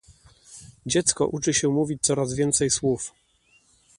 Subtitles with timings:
[0.85, 3.13] Dziecko uczy się mówić coraz więcej słów.